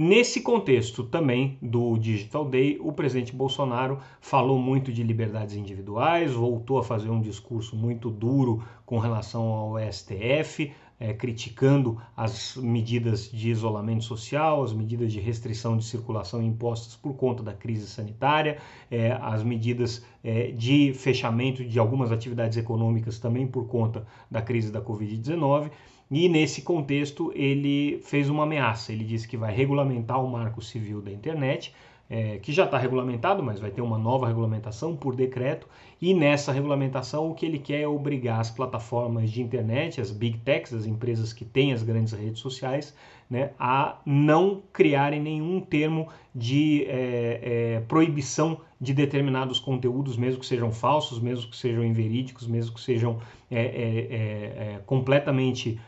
Nesse 0.00 0.40
contexto 0.42 1.02
também 1.02 1.58
do 1.60 1.98
Digital 1.98 2.44
Day, 2.44 2.78
o 2.80 2.92
presidente 2.92 3.34
Bolsonaro 3.34 3.98
falou 4.20 4.56
muito 4.56 4.92
de 4.92 5.02
liberdades 5.02 5.56
individuais, 5.56 6.32
voltou 6.32 6.78
a 6.78 6.84
fazer 6.84 7.10
um 7.10 7.20
discurso 7.20 7.74
muito 7.74 8.08
duro 8.08 8.62
com 8.86 9.00
relação 9.00 9.42
ao 9.42 9.92
STF, 9.92 10.72
é, 11.00 11.12
criticando 11.12 12.00
as 12.16 12.56
medidas 12.56 13.28
de 13.28 13.50
isolamento 13.50 14.04
social, 14.04 14.62
as 14.62 14.72
medidas 14.72 15.12
de 15.12 15.18
restrição 15.18 15.76
de 15.76 15.84
circulação 15.84 16.40
impostas 16.40 16.94
por 16.94 17.14
conta 17.14 17.42
da 17.42 17.52
crise 17.52 17.88
sanitária, 17.88 18.58
é, 18.88 19.10
as 19.20 19.42
medidas 19.42 20.06
é, 20.22 20.52
de 20.52 20.92
fechamento 20.94 21.64
de 21.64 21.76
algumas 21.76 22.12
atividades 22.12 22.56
econômicas 22.56 23.18
também 23.18 23.48
por 23.48 23.66
conta 23.66 24.06
da 24.30 24.40
crise 24.40 24.70
da 24.70 24.80
Covid-19. 24.80 25.72
E 26.10 26.28
nesse 26.28 26.62
contexto 26.62 27.30
ele 27.34 28.00
fez 28.02 28.30
uma 28.30 28.44
ameaça. 28.44 28.92
Ele 28.92 29.04
disse 29.04 29.28
que 29.28 29.36
vai 29.36 29.54
regulamentar 29.54 30.22
o 30.22 30.30
marco 30.30 30.62
civil 30.62 31.02
da 31.02 31.10
internet, 31.10 31.74
é, 32.08 32.38
que 32.38 32.52
já 32.52 32.64
está 32.64 32.78
regulamentado, 32.78 33.42
mas 33.42 33.60
vai 33.60 33.70
ter 33.70 33.82
uma 33.82 33.98
nova 33.98 34.26
regulamentação 34.26 34.96
por 34.96 35.14
decreto. 35.14 35.68
E 36.00 36.14
nessa 36.14 36.50
regulamentação 36.50 37.30
o 37.30 37.34
que 37.34 37.44
ele 37.44 37.58
quer 37.58 37.82
é 37.82 37.88
obrigar 37.88 38.40
as 38.40 38.50
plataformas 38.50 39.30
de 39.30 39.42
internet, 39.42 40.00
as 40.00 40.10
big 40.10 40.38
techs, 40.38 40.72
as 40.72 40.86
empresas 40.86 41.32
que 41.34 41.44
têm 41.44 41.72
as 41.72 41.82
grandes 41.82 42.14
redes 42.14 42.40
sociais, 42.40 42.94
né, 43.30 43.50
a 43.58 43.98
não 44.06 44.62
criarem 44.72 45.20
nenhum 45.20 45.60
termo 45.60 46.08
de 46.34 46.84
é, 46.84 47.40
é, 47.76 47.80
proibição 47.80 48.60
de 48.80 48.94
determinados 48.94 49.58
conteúdos, 49.58 50.16
mesmo 50.16 50.40
que 50.40 50.46
sejam 50.46 50.70
falsos, 50.70 51.18
mesmo 51.20 51.50
que 51.50 51.56
sejam 51.56 51.84
inverídicos, 51.84 52.46
mesmo 52.46 52.74
que 52.74 52.80
sejam 52.80 53.18
é, 53.50 53.60
é, 53.60 53.62
é, 53.62 54.74
é 54.74 54.80
completamente 54.86 55.80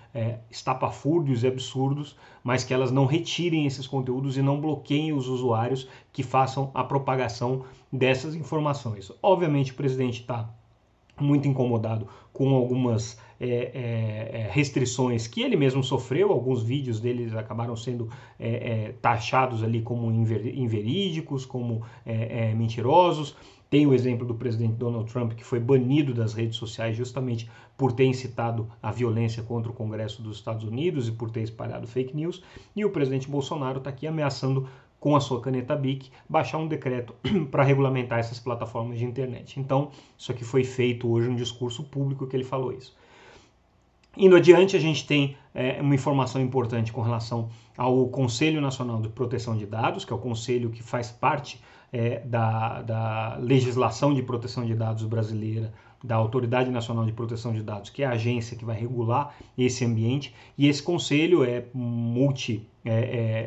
estapafúrdios 0.50 1.44
e 1.44 1.47
absurdos, 1.47 2.16
mas 2.42 2.64
que 2.64 2.75
elas 2.75 2.90
não 2.90 3.06
retirem 3.06 3.64
esses 3.64 3.87
conteúdos 3.87 4.37
e 4.37 4.42
não 4.42 4.61
bloqueiem 4.61 5.12
os 5.12 5.28
usuários 5.28 5.88
que 6.12 6.25
façam 6.25 6.68
a 6.75 6.82
propagação 6.82 7.64
dessas 7.92 8.35
informações. 8.35 9.12
Obviamente, 9.23 9.70
o 9.70 9.76
presidente 9.76 10.23
está 10.23 10.50
muito 11.23 11.47
incomodado 11.49 12.07
com 12.33 12.55
algumas 12.55 13.19
é, 13.39 13.47
é, 13.47 14.41
é, 14.41 14.50
restrições 14.50 15.27
que 15.27 15.43
ele 15.43 15.57
mesmo 15.57 15.83
sofreu. 15.83 16.31
Alguns 16.31 16.62
vídeos 16.62 17.00
deles 17.00 17.35
acabaram 17.35 17.75
sendo 17.75 18.09
é, 18.39 18.49
é 18.49 18.95
taxados 19.00 19.62
ali 19.62 19.81
como 19.81 20.11
inverídicos, 20.12 21.47
como 21.47 21.83
é, 22.05 22.53
mentirosos. 22.55 23.35
Tem 23.71 23.87
o 23.87 23.95
exemplo 23.95 24.27
do 24.27 24.35
presidente 24.35 24.75
Donald 24.75 25.11
Trump, 25.11 25.33
que 25.33 25.45
foi 25.45 25.61
banido 25.61 26.12
das 26.12 26.35
redes 26.35 26.57
sociais 26.57 26.97
justamente 26.97 27.49
por 27.79 27.93
ter 27.93 28.05
incitado 28.05 28.69
a 28.83 28.91
violência 28.91 29.45
contra 29.45 29.71
o 29.71 29.75
Congresso 29.75 30.21
dos 30.21 30.39
Estados 30.39 30.65
Unidos 30.65 31.07
e 31.07 31.12
por 31.12 31.31
ter 31.31 31.43
espalhado 31.43 31.87
fake 31.87 32.15
news. 32.15 32.43
E 32.75 32.85
o 32.85 32.91
presidente 32.91 33.31
Bolsonaro 33.31 33.79
está 33.79 33.89
aqui 33.89 34.09
ameaçando 34.09 34.69
com 35.00 35.16
a 35.16 35.21
sua 35.21 35.40
caneta 35.40 35.75
BIC, 35.75 36.11
baixar 36.28 36.59
um 36.59 36.69
decreto 36.69 37.14
para 37.50 37.64
regulamentar 37.64 38.19
essas 38.19 38.38
plataformas 38.38 38.99
de 38.99 39.04
internet. 39.04 39.59
Então, 39.59 39.90
isso 40.16 40.30
aqui 40.30 40.45
foi 40.45 40.62
feito 40.62 41.11
hoje 41.11 41.28
um 41.28 41.35
discurso 41.35 41.83
público 41.83 42.26
que 42.26 42.37
ele 42.37 42.45
falou 42.45 42.73
isso. 42.73 42.95
Indo 44.16 44.37
adiante, 44.37 44.76
a 44.76 44.80
gente 44.80 45.07
tem 45.07 45.37
é, 45.54 45.80
uma 45.80 45.95
informação 45.95 46.42
importante 46.42 46.92
com 46.92 47.00
relação 47.00 47.49
ao 47.76 48.09
Conselho 48.09 48.61
Nacional 48.61 49.00
de 49.00 49.09
Proteção 49.09 49.57
de 49.57 49.64
Dados, 49.64 50.04
que 50.04 50.12
é 50.12 50.16
o 50.16 50.19
conselho 50.19 50.69
que 50.69 50.83
faz 50.83 51.11
parte 51.11 51.61
é, 51.92 52.21
da, 52.21 52.83
da 52.83 53.37
legislação 53.37 54.12
de 54.12 54.23
proteção 54.23 54.66
de 54.66 54.75
dados 54.75 55.04
brasileira 55.04 55.73
da 56.02 56.16
Autoridade 56.16 56.71
Nacional 56.71 57.04
de 57.04 57.12
Proteção 57.12 57.52
de 57.52 57.62
Dados, 57.62 57.90
que 57.90 58.02
é 58.02 58.07
a 58.07 58.12
agência 58.12 58.57
que 58.57 58.64
vai 58.64 58.76
regular 58.78 59.35
esse 59.57 59.85
ambiente, 59.85 60.35
e 60.57 60.66
esse 60.66 60.83
conselho 60.83 61.45
é 61.45 61.66
multi 61.75 62.66
é, 62.83 62.92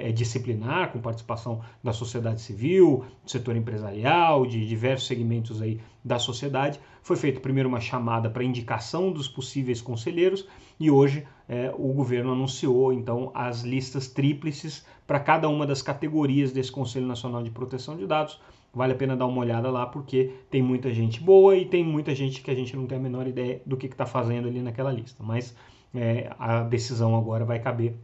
é, 0.03 0.09
é 0.09 0.11
disciplinar, 0.11 0.91
com 0.91 1.01
participação 1.01 1.61
da 1.83 1.91
sociedade 1.91 2.41
civil, 2.41 3.05
do 3.23 3.31
setor 3.31 3.55
empresarial, 3.55 4.45
de 4.45 4.65
diversos 4.67 5.07
segmentos 5.07 5.61
aí 5.61 5.79
da 6.05 6.19
sociedade. 6.19 6.79
Foi 7.01 7.15
feita 7.15 7.39
primeiro 7.39 7.67
uma 7.67 7.81
chamada 7.81 8.29
para 8.29 8.43
indicação 8.43 9.11
dos 9.11 9.27
possíveis 9.27 9.81
conselheiros 9.81 10.47
e 10.79 10.91
hoje 10.91 11.25
é, 11.49 11.73
o 11.75 11.91
governo 11.93 12.31
anunciou 12.31 12.93
então 12.93 13.31
as 13.33 13.61
listas 13.61 14.07
tríplices 14.07 14.85
para 15.07 15.19
cada 15.19 15.49
uma 15.49 15.65
das 15.65 15.81
categorias 15.81 16.51
desse 16.51 16.71
Conselho 16.71 17.07
Nacional 17.07 17.41
de 17.41 17.49
Proteção 17.49 17.97
de 17.97 18.05
Dados. 18.05 18.39
Vale 18.73 18.93
a 18.93 18.95
pena 18.95 19.15
dar 19.15 19.27
uma 19.27 19.39
olhada 19.39 19.69
lá 19.69 19.85
porque 19.85 20.33
tem 20.49 20.61
muita 20.61 20.91
gente 20.91 21.21
boa 21.21 21.55
e 21.55 21.65
tem 21.65 21.83
muita 21.83 22.15
gente 22.15 22.41
que 22.41 22.49
a 22.49 22.55
gente 22.55 22.75
não 22.75 22.87
tem 22.87 22.97
a 22.97 23.01
menor 23.01 23.27
ideia 23.27 23.61
do 23.65 23.77
que 23.77 23.85
está 23.85 24.05
fazendo 24.05 24.47
ali 24.47 24.61
naquela 24.61 24.91
lista. 24.91 25.23
Mas 25.23 25.55
é, 25.93 26.33
a 26.39 26.63
decisão 26.63 27.15
agora 27.15 27.45
vai 27.45 27.59
caber 27.59 27.95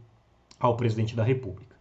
ao 0.60 0.76
presidente 0.76 1.16
da 1.16 1.24
República. 1.24 1.74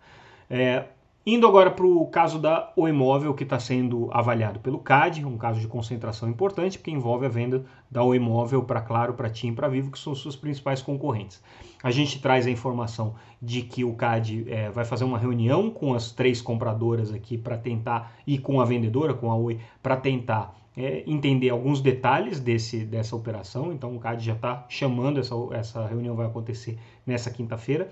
É, 0.49 0.85
Indo 1.25 1.45
agora 1.45 1.69
para 1.69 1.85
o 1.85 2.07
caso 2.07 2.39
da 2.39 2.71
O 2.77 2.87
Imóvel, 2.87 3.33
que 3.33 3.43
está 3.43 3.59
sendo 3.59 4.09
avaliado 4.11 4.59
pelo 4.61 4.79
CAD, 4.79 5.25
um 5.25 5.37
caso 5.37 5.59
de 5.59 5.67
concentração 5.67 6.29
importante, 6.29 6.77
porque 6.77 6.89
envolve 6.89 7.25
a 7.25 7.29
venda 7.29 7.65
da 7.91 8.01
O 8.01 8.15
Imóvel 8.15 8.63
para 8.63 8.81
Claro, 8.81 9.13
para 9.13 9.29
TIM 9.29 9.49
e 9.49 9.51
para 9.51 9.67
Vivo, 9.67 9.91
que 9.91 9.99
são 9.99 10.15
suas 10.15 10.37
principais 10.37 10.81
concorrentes. 10.81 11.43
A 11.83 11.91
gente 11.91 12.21
traz 12.21 12.47
a 12.47 12.49
informação 12.49 13.15
de 13.41 13.61
que 13.61 13.83
o 13.83 13.93
CAD 13.95 14.45
é, 14.47 14.69
vai 14.69 14.85
fazer 14.85 15.03
uma 15.03 15.17
reunião 15.17 15.69
com 15.69 15.93
as 15.93 16.11
três 16.11 16.41
compradoras 16.41 17.13
aqui 17.13 17.37
para 17.37 17.57
tentar, 17.57 18.15
e 18.25 18.37
com 18.37 18.61
a 18.61 18.65
vendedora, 18.65 19.13
com 19.13 19.29
a 19.29 19.35
Oi, 19.35 19.59
para 19.83 19.97
tentar 19.97 20.57
é, 20.75 21.03
entender 21.05 21.49
alguns 21.49 21.81
detalhes 21.81 22.39
desse, 22.39 22.85
dessa 22.85 23.13
operação. 23.13 23.73
Então 23.73 23.93
o 23.93 23.99
CAD 23.99 24.23
já 24.23 24.33
está 24.33 24.65
chamando, 24.69 25.19
essa, 25.19 25.35
essa 25.51 25.85
reunião 25.85 26.15
vai 26.15 26.27
acontecer 26.27 26.79
nessa 27.05 27.29
quinta-feira. 27.29 27.89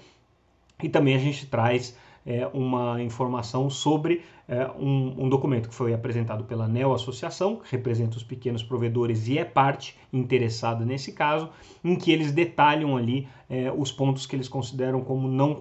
E 0.81 0.87
também 0.87 1.15
a 1.15 1.19
gente 1.19 1.45
traz 1.47 1.97
é, 2.27 2.45
uma 2.47 3.01
informação 3.01 3.69
sobre 3.69 4.21
é, 4.49 4.69
um, 4.77 5.23
um, 5.23 5.29
documento 5.29 5.69
que 5.69 5.73
foi 5.73 5.93
apresentado 5.93 6.43
pela 6.43 6.67
NEO 6.67 6.93
Associação, 6.93 7.55
que 7.55 7.71
representa 7.71 8.17
os 8.17 8.23
pequenos 8.23 8.61
provedores 8.61 9.29
e 9.29 9.37
é 9.37 9.45
parte 9.45 9.97
interessada 10.11 10.83
nesse 10.83 11.13
caso, 11.13 11.49
em 11.81 11.95
que 11.95 12.11
eles 12.11 12.33
detalham 12.33 12.97
ali 12.97 13.29
é, 13.49 13.71
os 13.71 13.93
pontos 13.93 14.25
que 14.25 14.35
eles 14.35 14.49
consideram 14.49 15.01
como 15.01 15.25
não, 15.29 15.55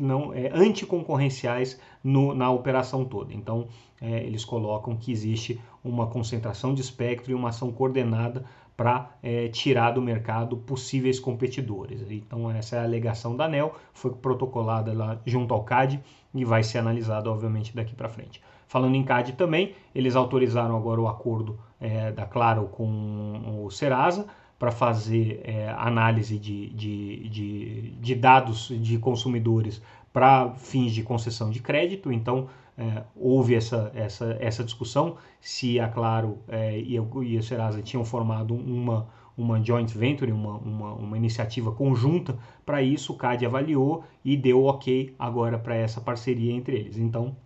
não 0.00 0.32
é, 0.32 0.50
anticoncorrenciais 0.54 1.78
no, 2.02 2.34
na 2.34 2.50
operação 2.50 3.04
toda. 3.04 3.34
Então, 3.34 3.68
é, 4.00 4.24
eles 4.24 4.44
colocam 4.44 4.96
que 4.96 5.12
existe 5.12 5.60
uma 5.84 6.06
concentração 6.06 6.72
de 6.72 6.80
espectro 6.80 7.30
e 7.30 7.34
uma 7.34 7.50
ação 7.50 7.70
coordenada 7.70 8.44
para 8.76 9.10
é, 9.22 9.48
tirar 9.48 9.92
do 9.92 10.02
mercado 10.02 10.56
possíveis 10.58 11.18
competidores. 11.18 12.02
Então, 12.10 12.50
essa 12.50 12.76
é 12.76 12.78
a 12.80 12.84
alegação 12.84 13.34
da 13.34 13.46
ANEL, 13.46 13.74
foi 13.94 14.12
protocolada 14.12 14.92
lá 14.92 15.18
junto 15.24 15.54
ao 15.54 15.64
CAD 15.64 16.00
e 16.34 16.44
vai 16.44 16.62
ser 16.62 16.78
analisada, 16.78 17.30
obviamente, 17.30 17.74
daqui 17.74 17.94
para 17.94 18.08
frente. 18.08 18.42
Falando 18.68 18.94
em 18.94 19.04
CAD 19.04 19.32
também, 19.32 19.74
eles 19.94 20.16
autorizaram 20.16 20.76
agora 20.76 21.00
o 21.00 21.08
acordo 21.08 21.58
é, 21.80 22.12
da 22.12 22.26
Claro 22.26 22.66
com 22.66 23.64
o 23.64 23.70
Serasa 23.70 24.26
para 24.58 24.70
fazer 24.70 25.40
é, 25.44 25.68
análise 25.78 26.38
de, 26.38 26.70
de, 26.70 27.28
de, 27.28 27.90
de 27.92 28.14
dados 28.14 28.68
de 28.68 28.98
consumidores 28.98 29.82
para 30.12 30.54
fins 30.54 30.92
de 30.92 31.02
concessão 31.02 31.50
de 31.50 31.60
crédito. 31.60 32.10
Então, 32.10 32.48
é, 32.78 33.04
houve 33.14 33.54
essa, 33.54 33.90
essa, 33.94 34.36
essa 34.38 34.62
discussão 34.62 35.16
se 35.40 35.80
a 35.80 35.88
Claro 35.88 36.38
é, 36.48 36.78
e, 36.78 36.96
e 37.24 37.38
a 37.38 37.42
Serasa 37.42 37.80
tinham 37.80 38.04
formado 38.04 38.54
uma, 38.54 39.08
uma 39.36 39.62
joint 39.62 39.90
venture, 39.96 40.30
uma, 40.30 40.58
uma, 40.58 40.92
uma 40.94 41.16
iniciativa 41.16 41.72
conjunta 41.72 42.38
para 42.64 42.82
isso. 42.82 43.12
O 43.12 43.16
CAD 43.16 43.46
avaliou 43.46 44.04
e 44.24 44.36
deu 44.36 44.64
ok 44.64 45.14
agora 45.18 45.58
para 45.58 45.74
essa 45.74 46.00
parceria 46.00 46.52
entre 46.52 46.76
eles. 46.76 46.98
Então, 46.98 47.36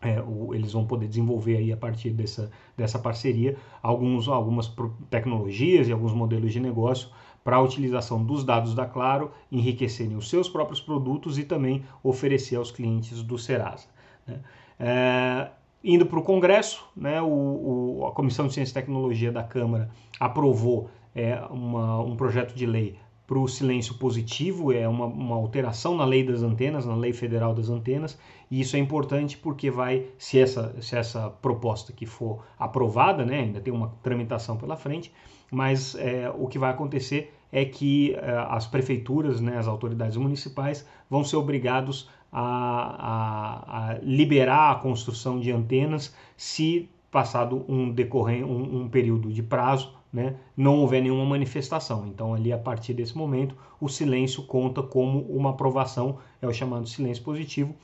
é, 0.00 0.20
o, 0.20 0.54
eles 0.54 0.72
vão 0.72 0.86
poder 0.86 1.06
desenvolver 1.06 1.58
aí 1.58 1.72
a 1.72 1.76
partir 1.76 2.10
dessa, 2.10 2.50
dessa 2.76 2.98
parceria 2.98 3.56
alguns, 3.82 4.26
algumas 4.26 4.72
tecnologias 5.08 5.86
e 5.86 5.92
alguns 5.92 6.12
modelos 6.12 6.52
de 6.52 6.60
negócio 6.60 7.08
para 7.44 7.56
a 7.56 7.60
utilização 7.60 8.24
dos 8.24 8.44
dados 8.44 8.74
da 8.74 8.86
Claro, 8.86 9.30
enriquecerem 9.50 10.16
os 10.16 10.28
seus 10.28 10.48
próprios 10.48 10.80
produtos 10.80 11.38
e 11.38 11.44
também 11.44 11.82
oferecer 12.02 12.56
aos 12.56 12.70
clientes 12.70 13.22
do 13.22 13.36
Serasa. 13.36 13.88
Né? 14.26 14.40
É, 14.78 15.48
indo 15.82 16.06
para 16.06 16.18
o 16.18 16.22
Congresso, 16.22 16.84
né, 16.96 17.20
o, 17.20 17.26
o, 17.26 18.06
a 18.06 18.12
Comissão 18.12 18.46
de 18.46 18.54
Ciência 18.54 18.72
e 18.72 18.74
Tecnologia 18.74 19.32
da 19.32 19.42
Câmara 19.42 19.90
aprovou 20.18 20.88
é, 21.14 21.40
uma, 21.50 22.00
um 22.00 22.16
projeto 22.16 22.54
de 22.54 22.66
lei 22.66 22.96
para 23.26 23.38
o 23.38 23.48
silêncio 23.48 23.94
positivo, 23.94 24.72
é 24.72 24.86
uma, 24.86 25.06
uma, 25.06 25.36
alteração 25.36 25.96
na 25.96 26.04
lei 26.04 26.22
das 26.22 26.42
antenas, 26.42 26.84
na 26.84 26.94
lei 26.94 27.12
federal 27.12 27.54
das 27.54 27.70
antenas, 27.70 28.18
e 28.50 28.60
isso 28.60 28.76
é 28.76 28.78
importante 28.78 29.38
porque 29.38 29.70
vai, 29.70 30.06
se 30.18 30.38
essa, 30.38 30.74
se 30.82 30.96
essa 30.96 31.30
proposta 31.30 31.92
que 31.92 32.04
for 32.04 32.44
aprovada, 32.58 33.24
né, 33.24 33.40
ainda 33.40 33.60
tem 33.60 33.72
uma 33.72 33.94
tramitação 34.02 34.56
pela 34.56 34.76
frente, 34.76 35.12
mas 35.50 35.94
é, 35.94 36.30
o 36.36 36.46
que 36.46 36.58
vai 36.58 36.70
acontecer 36.70 37.32
é 37.50 37.64
que 37.64 38.14
é, 38.14 38.46
as 38.48 38.66
prefeituras, 38.66 39.40
né, 39.40 39.56
as 39.56 39.68
autoridades 39.68 40.16
municipais, 40.16 40.86
vão 41.08 41.22
ser 41.22 41.36
obrigados 41.36 42.10
a, 42.32 43.90
a, 43.90 43.90
a 43.90 43.98
liberar 44.02 44.72
a 44.72 44.74
construção 44.76 45.38
de 45.38 45.52
antenas 45.52 46.14
se 46.36 46.88
passado 47.10 47.64
um, 47.68 47.90
decorrer, 47.90 48.44
um, 48.44 48.82
um 48.82 48.88
período 48.88 49.30
de 49.30 49.42
prazo, 49.42 49.92
né, 50.10 50.36
não 50.56 50.78
houver 50.78 51.02
nenhuma 51.02 51.26
manifestação. 51.26 52.06
Então, 52.06 52.32
ali 52.32 52.52
a 52.52 52.58
partir 52.58 52.94
desse 52.94 53.16
momento, 53.16 53.54
o 53.78 53.88
silêncio 53.88 54.42
conta 54.44 54.82
como 54.82 55.20
uma 55.20 55.50
aprovação, 55.50 56.18
é 56.40 56.46
o 56.46 56.52
chamado 56.52 56.88
silêncio 56.88 57.22
positivo, 57.22 57.74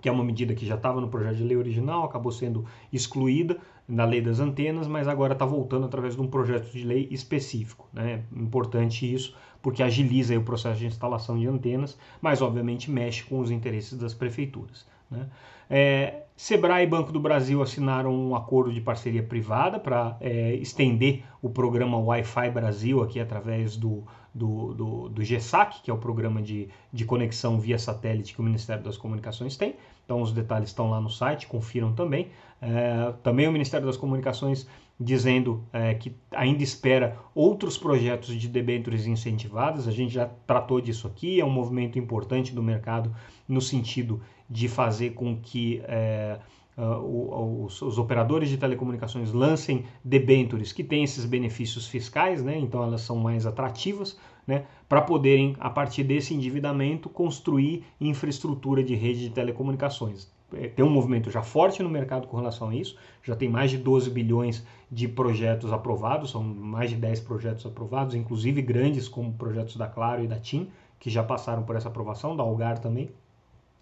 que 0.00 0.08
é 0.08 0.12
uma 0.12 0.24
medida 0.24 0.54
que 0.54 0.66
já 0.66 0.74
estava 0.74 1.00
no 1.00 1.08
projeto 1.08 1.36
de 1.36 1.44
lei 1.44 1.56
original, 1.56 2.04
acabou 2.04 2.32
sendo 2.32 2.64
excluída 2.92 3.58
na 3.88 4.04
lei 4.04 4.20
das 4.20 4.40
antenas, 4.40 4.88
mas 4.88 5.06
agora 5.06 5.32
está 5.32 5.44
voltando 5.44 5.86
através 5.86 6.16
de 6.16 6.20
um 6.20 6.26
projeto 6.26 6.70
de 6.72 6.84
lei 6.84 7.08
específico. 7.10 7.88
Né? 7.92 8.22
Importante 8.34 9.12
isso, 9.12 9.36
porque 9.62 9.82
agiliza 9.82 10.36
o 10.36 10.42
processo 10.42 10.78
de 10.78 10.86
instalação 10.86 11.38
de 11.38 11.46
antenas, 11.46 11.98
mas 12.20 12.42
obviamente 12.42 12.90
mexe 12.90 13.22
com 13.24 13.38
os 13.38 13.50
interesses 13.50 13.96
das 13.98 14.12
prefeituras. 14.12 14.86
Né? 15.10 15.28
É, 15.70 16.22
Sebrae 16.36 16.84
e 16.84 16.86
Banco 16.86 17.12
do 17.12 17.18
Brasil 17.18 17.62
assinaram 17.62 18.14
um 18.14 18.36
acordo 18.36 18.72
de 18.72 18.80
parceria 18.80 19.22
privada 19.22 19.78
para 19.78 20.16
é, 20.20 20.54
estender 20.54 21.22
o 21.40 21.48
programa 21.48 21.96
Wi-Fi 21.98 22.50
Brasil 22.50 23.02
aqui 23.02 23.18
através 23.18 23.76
do, 23.76 24.04
do, 24.34 24.74
do, 24.74 25.08
do 25.08 25.24
GESAC, 25.24 25.82
que 25.82 25.90
é 25.90 25.94
o 25.94 25.98
programa 25.98 26.42
de, 26.42 26.68
de 26.92 27.04
conexão 27.04 27.58
via 27.58 27.78
satélite 27.78 28.34
que 28.34 28.40
o 28.40 28.44
Ministério 28.44 28.84
das 28.84 28.96
Comunicações 28.98 29.56
tem. 29.56 29.76
Então 30.06 30.22
os 30.22 30.32
detalhes 30.32 30.70
estão 30.70 30.88
lá 30.88 31.00
no 31.00 31.10
site, 31.10 31.46
confiram 31.46 31.92
também. 31.92 32.28
É, 32.62 33.12
também 33.22 33.46
o 33.46 33.52
Ministério 33.52 33.86
das 33.86 33.98
Comunicações 33.98 34.66
dizendo 34.98 35.62
é, 35.72 35.92
que 35.92 36.16
ainda 36.30 36.62
espera 36.62 37.18
outros 37.34 37.76
projetos 37.76 38.34
de 38.34 38.48
debêntures 38.48 39.06
incentivadas. 39.06 39.86
A 39.86 39.90
gente 39.90 40.14
já 40.14 40.26
tratou 40.46 40.80
disso 40.80 41.06
aqui, 41.06 41.38
é 41.38 41.44
um 41.44 41.50
movimento 41.50 41.98
importante 41.98 42.54
do 42.54 42.62
mercado 42.62 43.14
no 43.46 43.60
sentido 43.60 44.22
de 44.48 44.68
fazer 44.68 45.10
com 45.10 45.36
que 45.36 45.82
é, 45.84 46.38
uh, 46.78 47.64
os, 47.64 47.82
os, 47.82 47.98
operadores 47.98 48.48
de 48.48 48.56
telecomunicações 48.56 49.32
lancem 49.32 49.84
debêntures 50.04 50.72
que 50.72 50.84
têm 50.84 51.04
esses 51.04 51.24
benefícios 51.24 51.86
fiscais, 51.88 52.42
né? 52.42 52.56
então 52.58 52.82
elas 52.82 53.02
são 53.02 53.16
mais 53.16 53.44
atrativas, 53.44 54.18
né? 54.46 54.64
para 54.88 55.02
poderem, 55.02 55.56
a 55.58 55.68
partir 55.68 56.04
desse 56.04 56.32
endividamento, 56.34 57.08
construir 57.08 57.84
infraestrutura 58.00 58.82
de 58.82 58.94
rede 58.94 59.20
de 59.20 59.30
telecomunicações. 59.30 60.30
É, 60.54 60.68
tem 60.68 60.84
um 60.84 60.90
movimento 60.90 61.28
já 61.28 61.42
forte 61.42 61.82
no 61.82 61.90
mercado 61.90 62.28
com 62.28 62.36
relação 62.36 62.68
a 62.68 62.74
isso, 62.74 62.96
já 63.22 63.34
tem 63.34 63.48
mais 63.48 63.70
de 63.70 63.78
12 63.78 64.08
bilhões 64.10 64.64
de 64.90 65.08
projetos 65.08 65.72
aprovados, 65.72 66.30
são 66.30 66.42
mais 66.42 66.90
de 66.90 66.96
10 66.96 67.20
projetos 67.20 67.66
aprovados, 67.66 68.14
inclusive 68.14 68.62
grandes 68.62 69.08
como 69.08 69.32
projetos 69.32 69.76
da 69.76 69.88
Claro 69.88 70.22
e 70.22 70.28
da 70.28 70.38
TIM, 70.38 70.70
que 71.00 71.10
já 71.10 71.22
passaram 71.22 71.64
por 71.64 71.74
essa 71.74 71.88
aprovação, 71.88 72.36
da 72.36 72.44
Algar 72.44 72.78
também, 72.78 73.10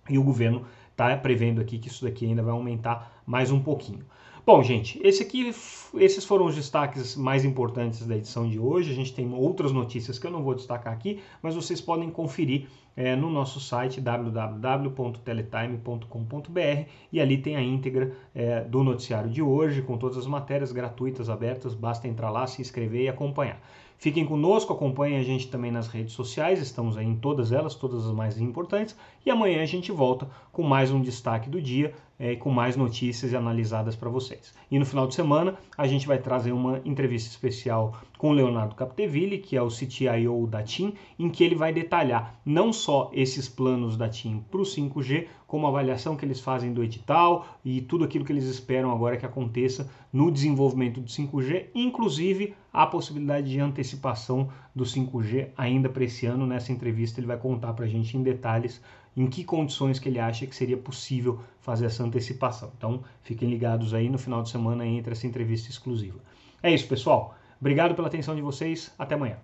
e 0.08 0.18
o 0.18 0.24
governo 0.24 0.64
está 0.90 1.14
prevendo 1.16 1.60
aqui 1.60 1.78
que 1.78 1.88
isso 1.88 2.04
daqui 2.04 2.24
ainda 2.26 2.42
vai 2.42 2.52
aumentar 2.52 3.22
mais 3.26 3.50
um 3.50 3.60
pouquinho. 3.60 4.04
Bom, 4.46 4.62
gente, 4.62 5.00
esse 5.02 5.22
aqui, 5.22 5.54
esses 5.94 6.22
foram 6.22 6.44
os 6.44 6.54
destaques 6.54 7.16
mais 7.16 7.46
importantes 7.46 8.06
da 8.06 8.14
edição 8.14 8.46
de 8.46 8.58
hoje. 8.58 8.92
A 8.92 8.94
gente 8.94 9.14
tem 9.14 9.32
outras 9.32 9.72
notícias 9.72 10.18
que 10.18 10.26
eu 10.26 10.30
não 10.30 10.42
vou 10.42 10.54
destacar 10.54 10.92
aqui, 10.92 11.22
mas 11.40 11.54
vocês 11.54 11.80
podem 11.80 12.10
conferir 12.10 12.68
é, 12.94 13.16
no 13.16 13.30
nosso 13.30 13.58
site 13.58 14.02
www.teletime.com.br 14.02 16.88
e 17.10 17.20
ali 17.22 17.38
tem 17.38 17.56
a 17.56 17.62
íntegra 17.62 18.14
é, 18.34 18.60
do 18.60 18.84
noticiário 18.84 19.30
de 19.30 19.40
hoje, 19.40 19.80
com 19.80 19.96
todas 19.96 20.18
as 20.18 20.26
matérias 20.26 20.72
gratuitas, 20.72 21.30
abertas. 21.30 21.72
Basta 21.72 22.06
entrar 22.06 22.30
lá, 22.30 22.46
se 22.46 22.60
inscrever 22.60 23.04
e 23.04 23.08
acompanhar. 23.08 23.58
Fiquem 23.98 24.26
conosco, 24.26 24.72
acompanhem 24.72 25.18
a 25.18 25.22
gente 25.22 25.48
também 25.48 25.70
nas 25.70 25.88
redes 25.88 26.12
sociais, 26.14 26.60
estamos 26.60 26.96
aí 26.96 27.06
em 27.06 27.16
todas 27.16 27.52
elas, 27.52 27.74
todas 27.74 28.06
as 28.06 28.12
mais 28.12 28.38
importantes, 28.38 28.96
e 29.24 29.30
amanhã 29.30 29.62
a 29.62 29.66
gente 29.66 29.90
volta 29.90 30.28
com 30.52 30.62
mais 30.62 30.90
um 30.90 31.00
destaque 31.00 31.48
do 31.48 31.60
dia, 31.60 31.94
é, 32.18 32.36
com 32.36 32.50
mais 32.50 32.76
notícias 32.76 33.32
analisadas 33.34 33.96
para 33.96 34.10
vocês. 34.10 34.54
E 34.70 34.78
no 34.78 34.86
final 34.86 35.06
de 35.06 35.14
semana 35.14 35.56
a 35.76 35.86
gente 35.86 36.06
vai 36.06 36.18
trazer 36.18 36.52
uma 36.52 36.80
entrevista 36.84 37.30
especial 37.30 37.96
com 38.24 38.32
Leonardo 38.32 38.74
Capdeville, 38.74 39.36
que 39.36 39.54
é 39.54 39.60
o 39.60 39.68
CTIO 39.68 40.46
da 40.46 40.62
TIM, 40.62 40.94
em 41.18 41.28
que 41.28 41.44
ele 41.44 41.54
vai 41.54 41.74
detalhar 41.74 42.40
não 42.42 42.72
só 42.72 43.10
esses 43.12 43.50
planos 43.50 43.98
da 43.98 44.08
TIM 44.08 44.42
para 44.50 44.62
o 44.62 44.64
5G, 44.64 45.26
como 45.46 45.66
a 45.66 45.68
avaliação 45.68 46.16
que 46.16 46.24
eles 46.24 46.40
fazem 46.40 46.72
do 46.72 46.82
edital 46.82 47.46
e 47.62 47.82
tudo 47.82 48.02
aquilo 48.02 48.24
que 48.24 48.32
eles 48.32 48.46
esperam 48.46 48.90
agora 48.90 49.18
que 49.18 49.26
aconteça 49.26 49.90
no 50.10 50.30
desenvolvimento 50.30 51.02
do 51.02 51.06
5G, 51.06 51.66
inclusive 51.74 52.54
a 52.72 52.86
possibilidade 52.86 53.50
de 53.50 53.60
antecipação 53.60 54.48
do 54.74 54.84
5G 54.84 55.50
ainda 55.54 55.90
para 55.90 56.04
esse 56.04 56.24
ano. 56.24 56.46
Nessa 56.46 56.72
entrevista 56.72 57.20
ele 57.20 57.26
vai 57.26 57.36
contar 57.36 57.74
para 57.74 57.84
a 57.84 57.88
gente 57.88 58.16
em 58.16 58.22
detalhes 58.22 58.80
em 59.14 59.26
que 59.26 59.44
condições 59.44 59.98
que 59.98 60.08
ele 60.08 60.18
acha 60.18 60.46
que 60.46 60.56
seria 60.56 60.78
possível 60.78 61.40
fazer 61.60 61.84
essa 61.84 62.02
antecipação. 62.02 62.72
Então, 62.74 63.04
fiquem 63.20 63.50
ligados 63.50 63.92
aí 63.92 64.08
no 64.08 64.16
final 64.16 64.42
de 64.42 64.48
semana 64.48 64.86
entre 64.86 65.12
essa 65.12 65.26
entrevista 65.26 65.68
exclusiva. 65.68 66.20
É 66.62 66.72
isso, 66.72 66.88
pessoal. 66.88 67.36
Obrigado 67.64 67.94
pela 67.94 68.08
atenção 68.08 68.36
de 68.36 68.42
vocês. 68.42 68.94
Até 68.98 69.14
amanhã. 69.14 69.38